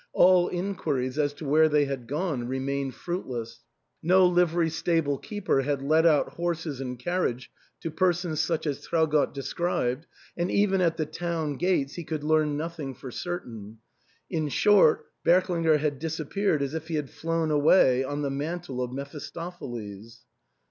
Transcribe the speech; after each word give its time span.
All 0.13 0.49
inquiries 0.49 1.19
as 1.19 1.31
to 1.33 1.45
where 1.45 1.69
they 1.69 1.85
had 1.85 2.07
gone 2.07 2.47
remained 2.47 2.95
fruitless: 2.95 3.59
no 4.01 4.25
livery 4.25 4.71
stable 4.71 5.19
keeper 5.19 5.61
had 5.61 5.83
let 5.83 6.07
out 6.07 6.29
horses 6.29 6.81
and 6.81 6.97
carriage 6.97 7.51
to 7.81 7.91
persons 7.91 8.39
such 8.39 8.65
as 8.65 8.79
Traugott 8.81 9.31
described, 9.31 10.07
and 10.35 10.49
even 10.49 10.81
at 10.81 10.97
the 10.97 11.05
town 11.05 11.53
gates 11.55 11.93
he 11.93 12.03
could 12.03 12.23
learn 12.23 12.57
nothing 12.57 12.95
for 12.95 13.11
certain;— 13.11 13.77
in 14.31 14.49
short, 14.49 15.05
Berklinger 15.23 15.77
had 15.77 16.01
disap 16.01 16.31
peared 16.31 16.63
as 16.63 16.73
if 16.73 16.85
Ke 16.87 16.95
had 16.95 17.11
flown 17.11 17.51
away 17.51 18.03
on 18.03 18.23
the 18.23 18.31
mantle 18.31 18.81
* 18.81 18.81
of 18.81 18.89
Meph 18.89 19.11
istopheles. 19.13 20.21